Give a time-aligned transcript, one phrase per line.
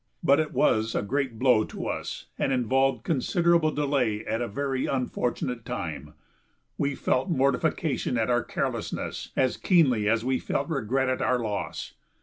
[0.23, 4.87] But it was a great blow to us and involved considerable delay at a very
[4.87, 6.15] unfortunate time.
[6.75, 11.93] We felt mortification at our carelessness as keenly as we felt regret at our loss.